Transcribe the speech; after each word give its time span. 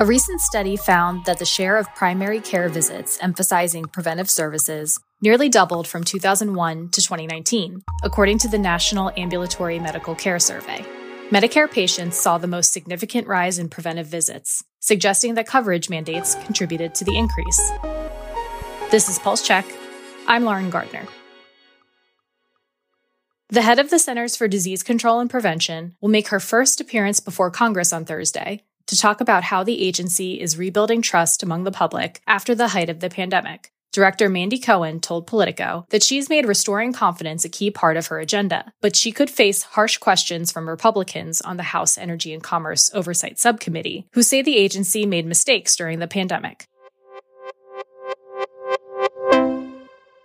A 0.00 0.06
recent 0.06 0.40
study 0.40 0.78
found 0.78 1.26
that 1.26 1.38
the 1.38 1.44
share 1.44 1.76
of 1.76 1.94
primary 1.94 2.40
care 2.40 2.70
visits 2.70 3.18
emphasizing 3.20 3.84
preventive 3.84 4.30
services 4.30 4.98
nearly 5.20 5.50
doubled 5.50 5.86
from 5.86 6.04
2001 6.04 6.88
to 6.88 7.02
2019, 7.02 7.82
according 8.02 8.38
to 8.38 8.48
the 8.48 8.56
National 8.56 9.12
Ambulatory 9.18 9.78
Medical 9.78 10.14
Care 10.14 10.38
Survey. 10.38 10.86
Medicare 11.28 11.70
patients 11.70 12.16
saw 12.16 12.38
the 12.38 12.46
most 12.46 12.72
significant 12.72 13.26
rise 13.26 13.58
in 13.58 13.68
preventive 13.68 14.06
visits, 14.06 14.64
suggesting 14.78 15.34
that 15.34 15.46
coverage 15.46 15.90
mandates 15.90 16.34
contributed 16.46 16.94
to 16.94 17.04
the 17.04 17.18
increase. 17.18 17.60
This 18.90 19.10
is 19.10 19.18
Pulse 19.18 19.46
Check. 19.46 19.66
I'm 20.26 20.44
Lauren 20.44 20.70
Gardner. 20.70 21.06
The 23.50 23.60
head 23.60 23.78
of 23.78 23.90
the 23.90 23.98
Centers 23.98 24.34
for 24.34 24.48
Disease 24.48 24.82
Control 24.82 25.20
and 25.20 25.28
Prevention 25.28 25.94
will 26.00 26.08
make 26.08 26.28
her 26.28 26.40
first 26.40 26.80
appearance 26.80 27.20
before 27.20 27.50
Congress 27.50 27.92
on 27.92 28.06
Thursday 28.06 28.62
to 28.90 28.96
talk 28.96 29.20
about 29.20 29.44
how 29.44 29.64
the 29.64 29.82
agency 29.82 30.40
is 30.40 30.58
rebuilding 30.58 31.00
trust 31.00 31.42
among 31.42 31.64
the 31.64 31.70
public 31.70 32.20
after 32.26 32.54
the 32.54 32.68
height 32.68 32.90
of 32.90 33.00
the 33.00 33.08
pandemic. 33.08 33.72
Director 33.92 34.28
Mandy 34.28 34.58
Cohen 34.58 35.00
told 35.00 35.26
Politico 35.26 35.84
that 35.90 36.02
she's 36.02 36.28
made 36.28 36.46
restoring 36.46 36.92
confidence 36.92 37.44
a 37.44 37.48
key 37.48 37.70
part 37.70 37.96
of 37.96 38.08
her 38.08 38.18
agenda, 38.18 38.72
but 38.80 38.94
she 38.94 39.10
could 39.10 39.30
face 39.30 39.62
harsh 39.62 39.98
questions 39.98 40.52
from 40.52 40.68
Republicans 40.68 41.40
on 41.40 41.56
the 41.56 41.64
House 41.64 41.98
Energy 41.98 42.32
and 42.32 42.42
Commerce 42.42 42.90
Oversight 42.94 43.38
Subcommittee, 43.38 44.06
who 44.12 44.22
say 44.22 44.42
the 44.42 44.56
agency 44.56 45.06
made 45.06 45.26
mistakes 45.26 45.74
during 45.74 45.98
the 45.98 46.06
pandemic. 46.06 46.66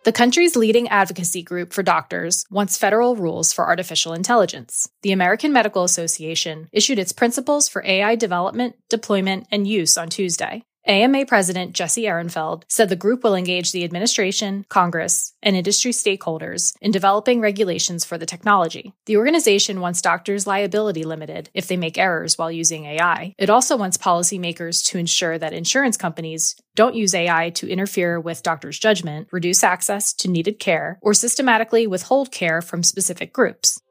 The 0.05 0.11
country's 0.11 0.55
leading 0.55 0.87
advocacy 0.89 1.41
group 1.41 1.73
for 1.73 1.81
doctors 1.81 2.45
wants 2.51 2.77
federal 2.77 3.15
rules 3.15 3.51
for 3.51 3.65
artificial 3.65 4.13
intelligence. 4.13 4.87
The 5.01 5.11
American 5.11 5.51
Medical 5.51 5.83
Association 5.83 6.69
issued 6.71 6.99
its 6.99 7.11
principles 7.11 7.67
for 7.67 7.83
AI 7.83 8.13
development, 8.13 8.75
deployment, 8.87 9.47
and 9.51 9.67
use 9.67 9.97
on 9.97 10.09
Tuesday. 10.09 10.61
AMA 10.87 11.25
President 11.25 11.73
Jesse 11.73 12.03
Ehrenfeld 12.03 12.63
said 12.67 12.89
the 12.89 12.95
group 12.95 13.23
will 13.23 13.33
engage 13.33 13.71
the 13.71 13.83
administration, 13.83 14.65
Congress, 14.69 15.33
and 15.41 15.55
industry 15.55 15.91
stakeholders 15.91 16.75
in 16.79 16.91
developing 16.91 17.41
regulations 17.41 18.05
for 18.05 18.19
the 18.19 18.25
technology. 18.27 18.93
The 19.07 19.17
organization 19.17 19.81
wants 19.81 20.01
doctors' 20.01 20.45
liability 20.45 21.03
limited 21.03 21.49
if 21.55 21.67
they 21.67 21.75
make 21.75 21.97
errors 21.97 22.37
while 22.37 22.51
using 22.51 22.85
AI. 22.85 23.33
It 23.39 23.49
also 23.49 23.75
wants 23.75 23.97
policymakers 23.97 24.85
to 24.85 24.99
ensure 24.99 25.39
that 25.39 25.53
insurance 25.53 25.97
companies 25.97 26.55
don't 26.75 26.93
use 26.93 27.15
AI 27.15 27.49
to 27.51 27.67
interfere 27.67 28.19
with 28.19 28.43
doctors' 28.43 28.77
judgment, 28.77 29.27
reduce 29.31 29.63
access 29.63 30.13
to 30.13 30.29
needed 30.29 30.59
care, 30.59 30.99
or 31.01 31.15
systematically 31.15 31.87
withhold 31.87 32.31
care 32.31 32.61
from 32.61 32.83
specific 32.83 33.33
groups. 33.33 33.81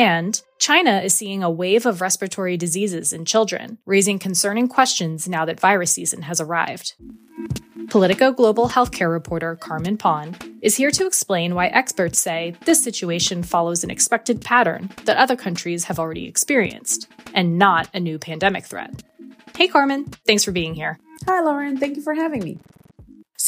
And 0.00 0.40
China 0.58 1.02
is 1.04 1.12
seeing 1.12 1.42
a 1.42 1.50
wave 1.50 1.84
of 1.84 2.00
respiratory 2.00 2.56
diseases 2.56 3.12
in 3.12 3.26
children, 3.26 3.76
raising 3.84 4.18
concerning 4.18 4.66
questions 4.66 5.28
now 5.28 5.44
that 5.44 5.60
virus 5.60 5.92
season 5.92 6.22
has 6.22 6.40
arrived. 6.40 6.94
Politico 7.90 8.32
global 8.32 8.70
healthcare 8.70 9.12
reporter 9.12 9.56
Carmen 9.56 9.98
Paun 9.98 10.36
is 10.62 10.74
here 10.74 10.90
to 10.90 11.06
explain 11.06 11.54
why 11.54 11.66
experts 11.66 12.18
say 12.18 12.54
this 12.64 12.82
situation 12.82 13.42
follows 13.42 13.84
an 13.84 13.90
expected 13.90 14.40
pattern 14.40 14.88
that 15.04 15.18
other 15.18 15.36
countries 15.36 15.84
have 15.84 15.98
already 15.98 16.26
experienced, 16.26 17.06
and 17.34 17.58
not 17.58 17.90
a 17.92 18.00
new 18.00 18.18
pandemic 18.18 18.64
threat. 18.64 19.02
Hey, 19.54 19.68
Carmen, 19.68 20.06
thanks 20.26 20.44
for 20.44 20.52
being 20.52 20.72
here. 20.72 20.98
Hi, 21.26 21.42
Lauren. 21.42 21.76
Thank 21.76 21.96
you 21.96 22.02
for 22.02 22.14
having 22.14 22.42
me. 22.42 22.58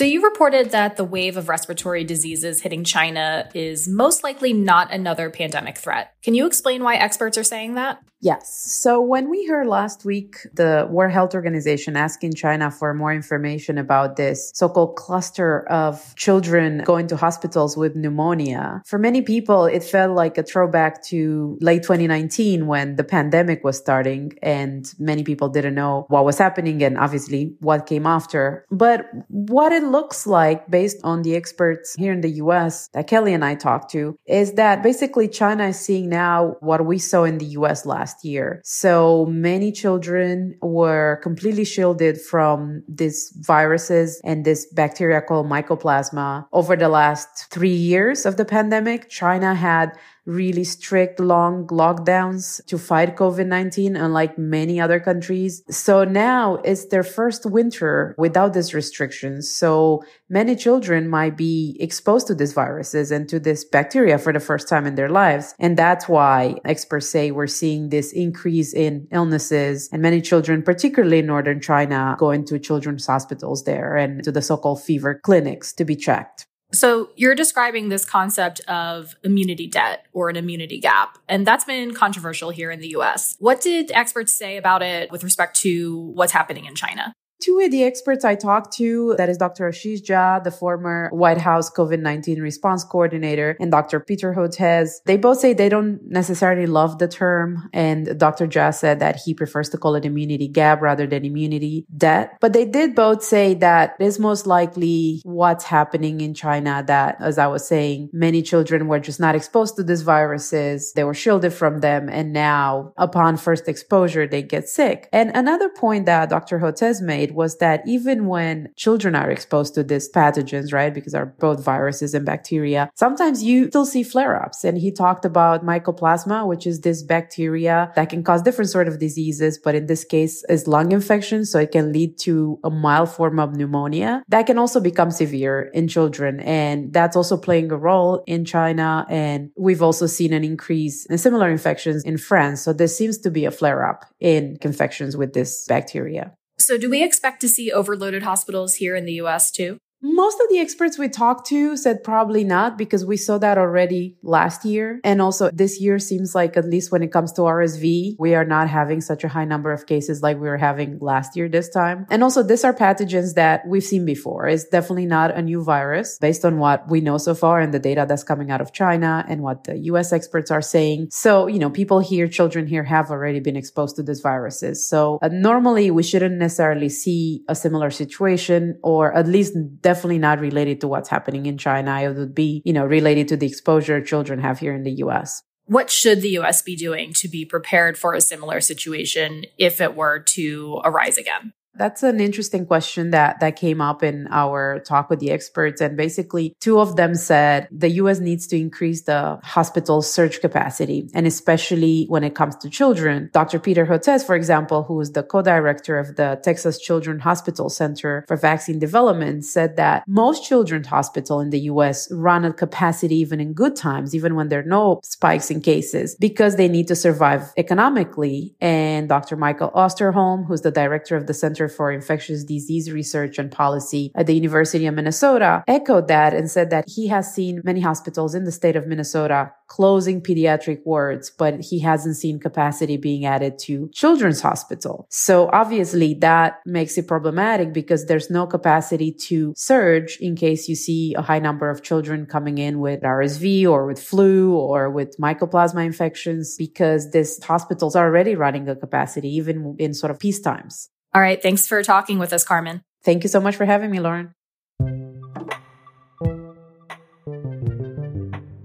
So, 0.02 0.06
you 0.06 0.24
reported 0.24 0.72
that 0.72 0.96
the 0.96 1.04
wave 1.04 1.36
of 1.36 1.48
respiratory 1.48 2.02
diseases 2.02 2.60
hitting 2.60 2.82
China 2.82 3.48
is 3.54 3.86
most 3.86 4.24
likely 4.24 4.52
not 4.52 4.92
another 4.92 5.30
pandemic 5.30 5.78
threat. 5.78 6.12
Can 6.24 6.34
you 6.34 6.44
explain 6.44 6.82
why 6.82 6.96
experts 6.96 7.38
are 7.38 7.44
saying 7.44 7.74
that? 7.74 8.02
Yes. 8.22 8.54
So 8.80 9.00
when 9.00 9.28
we 9.28 9.46
heard 9.46 9.66
last 9.66 10.04
week 10.04 10.36
the 10.54 10.86
World 10.88 11.12
Health 11.12 11.34
Organization 11.34 11.96
asking 11.96 12.34
China 12.34 12.70
for 12.70 12.94
more 12.94 13.12
information 13.12 13.78
about 13.78 14.14
this 14.14 14.52
so-called 14.54 14.94
cluster 14.94 15.66
of 15.68 16.14
children 16.14 16.84
going 16.84 17.08
to 17.08 17.16
hospitals 17.16 17.76
with 17.76 17.96
pneumonia, 17.96 18.80
for 18.86 18.96
many 18.96 19.22
people 19.22 19.64
it 19.64 19.82
felt 19.82 20.14
like 20.14 20.38
a 20.38 20.44
throwback 20.44 21.02
to 21.06 21.58
late 21.60 21.82
2019 21.82 22.68
when 22.68 22.94
the 22.94 23.02
pandemic 23.02 23.64
was 23.64 23.76
starting 23.76 24.32
and 24.40 24.94
many 25.00 25.24
people 25.24 25.48
didn't 25.48 25.74
know 25.74 26.06
what 26.08 26.24
was 26.24 26.38
happening 26.38 26.80
and 26.84 26.96
obviously 26.98 27.56
what 27.58 27.86
came 27.86 28.06
after. 28.06 28.64
But 28.70 29.06
what 29.26 29.72
it 29.72 29.82
looks 29.92 30.26
like 30.26 30.68
based 30.68 30.96
on 31.04 31.22
the 31.22 31.36
experts 31.36 31.94
here 31.96 32.12
in 32.12 32.22
the 32.22 32.40
US 32.44 32.88
that 32.94 33.06
Kelly 33.06 33.32
and 33.34 33.44
I 33.44 33.54
talked 33.54 33.90
to 33.92 34.16
is 34.26 34.54
that 34.54 34.82
basically 34.82 35.28
China 35.28 35.68
is 35.68 35.78
seeing 35.78 36.08
now 36.08 36.56
what 36.60 36.84
we 36.86 36.98
saw 36.98 37.24
in 37.24 37.38
the 37.38 37.50
US 37.60 37.86
last 37.86 38.24
year. 38.24 38.60
So 38.64 39.26
many 39.26 39.70
children 39.70 40.56
were 40.62 41.20
completely 41.22 41.64
shielded 41.64 42.20
from 42.20 42.82
these 42.88 43.32
viruses 43.46 44.20
and 44.24 44.44
this 44.44 44.66
bacteria 44.72 45.20
called 45.20 45.46
mycoplasma. 45.46 46.46
Over 46.52 46.74
the 46.74 46.88
last 46.88 47.50
three 47.50 47.78
years 47.92 48.26
of 48.26 48.36
the 48.36 48.44
pandemic, 48.44 49.10
China 49.10 49.54
had 49.54 49.92
really 50.24 50.64
strict 50.64 51.18
long 51.18 51.66
lockdowns 51.66 52.64
to 52.66 52.78
fight 52.78 53.16
COVID-19, 53.16 54.00
unlike 54.00 54.38
many 54.38 54.80
other 54.80 55.00
countries. 55.00 55.62
So 55.70 56.04
now 56.04 56.56
it's 56.64 56.86
their 56.86 57.02
first 57.02 57.46
winter 57.46 58.14
without 58.18 58.54
these 58.54 58.74
restrictions. 58.74 59.50
So 59.50 60.02
many 60.28 60.54
children 60.54 61.08
might 61.08 61.36
be 61.36 61.76
exposed 61.80 62.26
to 62.28 62.34
these 62.34 62.52
viruses 62.52 63.10
and 63.10 63.28
to 63.28 63.40
this 63.40 63.64
bacteria 63.64 64.18
for 64.18 64.32
the 64.32 64.40
first 64.40 64.68
time 64.68 64.86
in 64.86 64.94
their 64.94 65.10
lives. 65.10 65.54
And 65.58 65.76
that's 65.76 66.08
why 66.08 66.56
experts 66.64 67.08
say 67.08 67.30
we're 67.30 67.46
seeing 67.46 67.88
this 67.88 68.12
increase 68.12 68.72
in 68.72 69.08
illnesses 69.10 69.88
and 69.92 70.02
many 70.02 70.20
children, 70.20 70.62
particularly 70.62 71.18
in 71.18 71.26
northern 71.26 71.60
China, 71.60 72.16
going 72.18 72.44
to 72.46 72.58
children's 72.58 73.06
hospitals 73.06 73.64
there 73.64 73.96
and 73.96 74.22
to 74.24 74.30
the 74.30 74.42
so-called 74.42 74.82
fever 74.82 75.18
clinics 75.22 75.72
to 75.72 75.84
be 75.84 75.96
checked. 75.96 76.46
So 76.72 77.10
you're 77.16 77.34
describing 77.34 77.90
this 77.90 78.04
concept 78.04 78.60
of 78.60 79.14
immunity 79.22 79.66
debt 79.66 80.06
or 80.12 80.30
an 80.30 80.36
immunity 80.36 80.80
gap, 80.80 81.18
and 81.28 81.46
that's 81.46 81.64
been 81.64 81.92
controversial 81.94 82.50
here 82.50 82.70
in 82.70 82.80
the 82.80 82.88
US. 82.96 83.36
What 83.38 83.60
did 83.60 83.90
experts 83.92 84.34
say 84.34 84.56
about 84.56 84.82
it 84.82 85.10
with 85.10 85.22
respect 85.22 85.58
to 85.60 85.96
what's 86.14 86.32
happening 86.32 86.64
in 86.64 86.74
China? 86.74 87.12
Two 87.42 87.58
of 87.58 87.72
the 87.72 87.82
experts 87.82 88.24
I 88.24 88.36
talked 88.36 88.72
to, 88.74 89.16
that 89.18 89.28
is 89.28 89.36
Dr. 89.36 89.68
Ashish 89.68 90.04
Jha, 90.04 90.44
the 90.44 90.52
former 90.52 91.08
White 91.10 91.38
House 91.38 91.68
COVID-19 91.68 92.40
response 92.40 92.84
coordinator, 92.84 93.56
and 93.58 93.72
Dr. 93.72 93.98
Peter 93.98 94.32
Hotez, 94.32 95.02
they 95.06 95.16
both 95.16 95.40
say 95.40 95.52
they 95.52 95.68
don't 95.68 96.00
necessarily 96.08 96.66
love 96.66 97.00
the 97.00 97.08
term. 97.08 97.68
And 97.72 98.16
Dr. 98.16 98.46
Jha 98.46 98.72
said 98.72 99.00
that 99.00 99.16
he 99.16 99.34
prefers 99.34 99.68
to 99.70 99.78
call 99.78 99.96
it 99.96 100.04
immunity 100.04 100.46
gap 100.46 100.80
rather 100.80 101.04
than 101.04 101.24
immunity 101.24 101.84
debt. 101.96 102.36
But 102.40 102.52
they 102.52 102.64
did 102.64 102.94
both 102.94 103.24
say 103.24 103.54
that 103.54 103.96
it 103.98 104.04
is 104.04 104.20
most 104.20 104.46
likely 104.46 105.20
what's 105.24 105.64
happening 105.64 106.20
in 106.20 106.34
China 106.34 106.84
that, 106.86 107.16
as 107.20 107.38
I 107.38 107.48
was 107.48 107.66
saying, 107.66 108.10
many 108.12 108.42
children 108.42 108.86
were 108.86 109.00
just 109.00 109.18
not 109.18 109.34
exposed 109.34 109.74
to 109.76 109.82
these 109.82 110.02
viruses. 110.02 110.92
They 110.92 111.02
were 111.02 111.12
shielded 111.12 111.52
from 111.52 111.80
them. 111.80 112.08
And 112.08 112.32
now 112.32 112.92
upon 112.96 113.36
first 113.36 113.66
exposure, 113.66 114.28
they 114.28 114.42
get 114.42 114.68
sick. 114.68 115.08
And 115.12 115.32
another 115.34 115.68
point 115.68 116.06
that 116.06 116.30
Dr. 116.30 116.60
Hotez 116.60 117.02
made 117.02 117.31
was 117.34 117.58
that 117.58 117.82
even 117.86 118.26
when 118.26 118.70
children 118.76 119.14
are 119.14 119.30
exposed 119.30 119.74
to 119.74 119.82
these 119.82 120.10
pathogens, 120.10 120.72
right, 120.72 120.92
because 120.92 121.14
are 121.14 121.26
both 121.26 121.64
viruses 121.64 122.14
and 122.14 122.24
bacteria, 122.24 122.90
sometimes 122.94 123.42
you 123.42 123.68
still 123.68 123.86
see 123.86 124.02
flare-ups. 124.02 124.64
And 124.64 124.78
he 124.78 124.90
talked 124.90 125.24
about 125.24 125.64
mycoplasma, 125.64 126.46
which 126.46 126.66
is 126.66 126.80
this 126.80 127.02
bacteria 127.02 127.92
that 127.96 128.10
can 128.10 128.22
cause 128.22 128.42
different 128.42 128.70
sort 128.70 128.88
of 128.88 128.98
diseases, 128.98 129.58
but 129.62 129.74
in 129.74 129.86
this 129.86 130.04
case 130.04 130.44
is 130.48 130.66
lung 130.66 130.92
infection. 130.92 131.44
So 131.44 131.58
it 131.58 131.72
can 131.72 131.92
lead 131.92 132.18
to 132.20 132.58
a 132.64 132.70
mild 132.70 133.10
form 133.10 133.38
of 133.38 133.54
pneumonia 133.54 134.22
that 134.28 134.46
can 134.46 134.58
also 134.58 134.80
become 134.80 135.10
severe 135.10 135.70
in 135.74 135.88
children. 135.88 136.40
And 136.40 136.92
that's 136.92 137.16
also 137.16 137.36
playing 137.36 137.70
a 137.72 137.76
role 137.76 138.22
in 138.26 138.44
China. 138.44 139.06
And 139.08 139.50
we've 139.56 139.82
also 139.82 140.06
seen 140.06 140.32
an 140.32 140.44
increase 140.44 141.06
in 141.06 141.18
similar 141.18 141.50
infections 141.50 142.04
in 142.04 142.18
France. 142.18 142.62
So 142.62 142.72
there 142.72 142.88
seems 142.88 143.18
to 143.18 143.30
be 143.30 143.44
a 143.44 143.50
flare 143.50 143.86
up 143.86 144.06
in 144.20 144.58
infections 144.62 145.16
with 145.16 145.32
this 145.32 145.66
bacteria. 145.66 146.32
So, 146.62 146.78
do 146.78 146.88
we 146.88 147.02
expect 147.02 147.40
to 147.40 147.48
see 147.48 147.72
overloaded 147.72 148.22
hospitals 148.22 148.76
here 148.76 148.94
in 148.94 149.04
the 149.04 149.14
US 149.14 149.50
too? 149.50 149.78
Most 150.04 150.40
of 150.40 150.48
the 150.50 150.58
experts 150.58 150.98
we 150.98 151.08
talked 151.08 151.46
to 151.46 151.76
said 151.76 152.02
probably 152.02 152.42
not 152.42 152.76
because 152.76 153.06
we 153.06 153.16
saw 153.16 153.38
that 153.38 153.56
already 153.56 154.16
last 154.24 154.64
year. 154.64 155.00
And 155.04 155.22
also 155.22 155.48
this 155.52 155.80
year 155.80 156.00
seems 156.00 156.34
like, 156.34 156.56
at 156.56 156.64
least 156.64 156.90
when 156.90 157.04
it 157.04 157.12
comes 157.12 157.32
to 157.34 157.42
RSV, 157.42 158.16
we 158.18 158.34
are 158.34 158.44
not 158.44 158.68
having 158.68 159.00
such 159.00 159.22
a 159.22 159.28
high 159.28 159.44
number 159.44 159.70
of 159.70 159.86
cases 159.86 160.20
like 160.20 160.40
we 160.40 160.48
were 160.48 160.58
having 160.58 160.98
last 160.98 161.36
year 161.36 161.48
this 161.48 161.68
time. 161.68 162.06
And 162.10 162.24
also 162.24 162.42
these 162.42 162.64
are 162.64 162.74
pathogens 162.74 163.34
that 163.34 163.64
we've 163.64 163.84
seen 163.84 164.04
before. 164.04 164.48
It's 164.48 164.64
definitely 164.64 165.06
not 165.06 165.36
a 165.36 165.40
new 165.40 165.62
virus 165.62 166.18
based 166.18 166.44
on 166.44 166.58
what 166.58 166.90
we 166.90 167.00
know 167.00 167.16
so 167.16 167.36
far 167.36 167.60
and 167.60 167.72
the 167.72 167.78
data 167.78 168.04
that's 168.08 168.24
coming 168.24 168.50
out 168.50 168.60
of 168.60 168.72
China 168.72 169.24
and 169.28 169.40
what 169.40 169.62
the 169.64 169.78
US 169.92 170.12
experts 170.12 170.50
are 170.50 170.62
saying. 170.62 171.10
So, 171.12 171.46
you 171.46 171.60
know, 171.60 171.70
people 171.70 172.00
here, 172.00 172.26
children 172.26 172.66
here 172.66 172.82
have 172.82 173.12
already 173.12 173.38
been 173.38 173.56
exposed 173.56 173.94
to 173.96 174.02
these 174.02 174.20
viruses. 174.20 174.84
So 174.84 175.20
uh, 175.22 175.28
normally 175.28 175.92
we 175.92 176.02
shouldn't 176.02 176.38
necessarily 176.38 176.88
see 176.88 177.44
a 177.48 177.54
similar 177.54 177.92
situation 177.92 178.80
or 178.82 179.12
at 179.12 179.28
least 179.28 179.54
definitely 179.92 180.18
not 180.18 180.40
related 180.40 180.80
to 180.80 180.88
what's 180.88 181.10
happening 181.10 181.44
in 181.44 181.58
China. 181.58 182.00
It 182.00 182.16
would 182.16 182.34
be, 182.34 182.62
you 182.64 182.72
know, 182.72 182.86
related 182.86 183.28
to 183.28 183.36
the 183.36 183.46
exposure 183.46 184.00
children 184.00 184.40
have 184.40 184.58
here 184.58 184.74
in 184.74 184.84
the 184.84 184.92
US. 185.04 185.42
What 185.66 185.90
should 185.90 186.22
the 186.22 186.38
US 186.40 186.62
be 186.62 186.76
doing 186.76 187.12
to 187.14 187.28
be 187.28 187.44
prepared 187.44 187.98
for 187.98 188.14
a 188.14 188.20
similar 188.20 188.60
situation 188.60 189.44
if 189.58 189.80
it 189.80 189.94
were 189.94 190.20
to 190.36 190.80
arise 190.82 191.18
again? 191.18 191.52
That's 191.74 192.02
an 192.02 192.20
interesting 192.20 192.66
question 192.66 193.10
that, 193.10 193.40
that 193.40 193.56
came 193.56 193.80
up 193.80 194.02
in 194.02 194.28
our 194.30 194.80
talk 194.80 195.08
with 195.08 195.20
the 195.20 195.30
experts. 195.30 195.80
And 195.80 195.96
basically, 195.96 196.54
two 196.60 196.78
of 196.78 196.96
them 196.96 197.14
said 197.14 197.66
the 197.70 197.88
US 198.02 198.18
needs 198.18 198.46
to 198.48 198.58
increase 198.58 199.02
the 199.02 199.38
hospital 199.42 200.02
surge 200.02 200.40
capacity. 200.40 201.08
And 201.14 201.26
especially 201.26 202.04
when 202.08 202.24
it 202.24 202.34
comes 202.34 202.56
to 202.56 202.68
children, 202.68 203.30
Dr. 203.32 203.58
Peter 203.58 203.86
Hotez, 203.86 204.24
for 204.24 204.34
example, 204.34 204.82
who 204.82 205.00
is 205.00 205.12
the 205.12 205.22
co-director 205.22 205.98
of 205.98 206.16
the 206.16 206.38
Texas 206.42 206.78
Children's 206.78 207.22
Hospital 207.22 207.70
Center 207.70 208.24
for 208.28 208.36
Vaccine 208.36 208.78
Development, 208.78 209.44
said 209.44 209.76
that 209.76 210.04
most 210.06 210.46
children's 210.46 210.86
hospital 210.86 211.40
in 211.40 211.50
the 211.50 211.60
US 211.60 212.10
run 212.12 212.44
at 212.44 212.58
capacity 212.58 213.16
even 213.16 213.40
in 213.40 213.54
good 213.54 213.76
times, 213.76 214.14
even 214.14 214.34
when 214.34 214.48
there 214.48 214.60
are 214.60 214.64
no 214.64 215.00
spikes 215.02 215.50
in 215.50 215.60
cases, 215.62 216.16
because 216.16 216.56
they 216.56 216.68
need 216.68 216.88
to 216.88 216.94
survive 216.94 217.52
economically. 217.56 218.54
And 218.60 219.08
Dr. 219.08 219.36
Michael 219.36 219.70
Osterholm, 219.70 220.46
who's 220.46 220.60
the 220.60 220.70
director 220.70 221.16
of 221.16 221.26
the 221.26 221.34
Center 221.34 221.61
Center 221.62 221.74
for 221.74 221.92
Infectious 221.92 222.44
Disease 222.44 222.90
Research 222.90 223.38
and 223.38 223.50
Policy 223.50 224.10
at 224.16 224.26
the 224.26 224.34
University 224.34 224.86
of 224.86 224.94
Minnesota, 224.94 225.62
echoed 225.68 226.08
that 226.08 226.34
and 226.34 226.50
said 226.50 226.70
that 226.70 226.84
he 226.88 227.08
has 227.08 227.32
seen 227.32 227.60
many 227.64 227.80
hospitals 227.80 228.34
in 228.34 228.44
the 228.44 228.52
state 228.52 228.76
of 228.76 228.86
Minnesota 228.86 229.52
closing 229.68 230.20
pediatric 230.20 230.80
wards, 230.84 231.30
but 231.30 231.60
he 231.60 231.80
hasn't 231.80 232.16
seen 232.16 232.38
capacity 232.38 232.96
being 232.96 233.24
added 233.24 233.58
to 233.58 233.88
children's 233.94 234.42
hospital. 234.42 235.06
So 235.10 235.48
obviously 235.52 236.14
that 236.20 236.60
makes 236.66 236.98
it 236.98 237.08
problematic 237.08 237.72
because 237.72 238.06
there's 238.06 238.28
no 238.28 238.46
capacity 238.46 239.12
to 239.28 239.54
surge 239.56 240.18
in 240.20 240.36
case 240.36 240.68
you 240.68 240.74
see 240.74 241.14
a 241.14 241.22
high 241.22 241.38
number 241.38 241.70
of 241.70 241.82
children 241.82 242.26
coming 242.26 242.58
in 242.58 242.80
with 242.80 243.00
RSV 243.00 243.66
or 243.66 243.86
with 243.86 244.02
flu 244.02 244.54
or 244.54 244.90
with 244.90 245.16
mycoplasma 245.18 245.86
infections 245.86 246.56
because 246.58 247.10
these 247.12 247.42
hospitals 247.42 247.96
are 247.96 248.06
already 248.06 248.34
running 248.34 248.68
a 248.68 248.76
capacity 248.76 249.30
even 249.36 249.76
in 249.78 249.94
sort 249.94 250.10
of 250.10 250.18
peace 250.18 250.40
times. 250.40 250.90
All 251.14 251.20
right. 251.20 251.40
Thanks 251.42 251.66
for 251.66 251.82
talking 251.82 252.18
with 252.18 252.32
us, 252.32 252.44
Carmen. 252.44 252.82
Thank 253.04 253.22
you 253.22 253.28
so 253.28 253.40
much 253.40 253.56
for 253.56 253.64
having 253.64 253.90
me, 253.90 254.00
Lauren. 254.00 254.34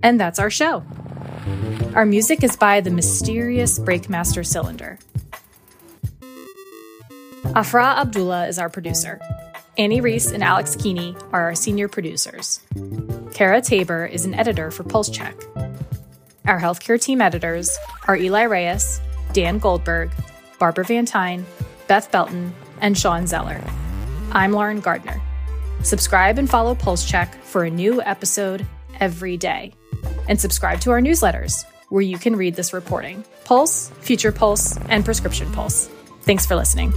And 0.03 0.19
that's 0.19 0.39
our 0.39 0.49
show. 0.49 0.83
Our 1.95 2.05
music 2.05 2.43
is 2.43 2.55
by 2.55 2.79
the 2.81 2.91
mysterious 2.91 3.79
Breakmaster 3.79 4.45
Cylinder. 4.45 4.99
Afra 7.55 7.99
Abdullah 7.99 8.47
is 8.47 8.59
our 8.59 8.69
producer. 8.69 9.19
Annie 9.77 10.01
Reese 10.01 10.31
and 10.31 10.43
Alex 10.43 10.75
Keeney 10.75 11.15
are 11.31 11.43
our 11.43 11.55
senior 11.55 11.87
producers. 11.87 12.61
Kara 13.33 13.61
Tabor 13.61 14.05
is 14.05 14.25
an 14.25 14.33
editor 14.33 14.71
for 14.71 14.83
Pulse 14.83 15.09
Check. 15.09 15.35
Our 16.45 16.59
healthcare 16.59 17.01
team 17.01 17.19
editors 17.19 17.75
are 18.07 18.15
Eli 18.15 18.43
Reyes, 18.43 19.01
Dan 19.33 19.59
Goldberg, 19.59 20.11
Barbara 20.59 20.85
Van 20.85 21.05
Tyne, 21.05 21.45
Beth 21.87 22.11
Belton, 22.11 22.53
and 22.81 22.97
Sean 22.97 23.27
Zeller. 23.27 23.63
I'm 24.31 24.51
Lauren 24.51 24.81
Gardner. 24.81 25.21
Subscribe 25.83 26.37
and 26.37 26.49
follow 26.49 26.75
Pulse 26.75 27.05
Check 27.05 27.33
for 27.43 27.63
a 27.63 27.69
new 27.69 28.01
episode 28.01 28.65
every 28.99 29.37
day. 29.37 29.73
And 30.27 30.39
subscribe 30.39 30.81
to 30.81 30.91
our 30.91 31.01
newsletters, 31.01 31.65
where 31.89 32.01
you 32.01 32.17
can 32.17 32.35
read 32.35 32.55
this 32.55 32.73
reporting 32.73 33.23
Pulse, 33.45 33.89
Future 34.01 34.31
Pulse, 34.31 34.77
and 34.89 35.05
Prescription 35.05 35.51
Pulse. 35.53 35.89
Thanks 36.23 36.45
for 36.45 36.55
listening. 36.55 36.93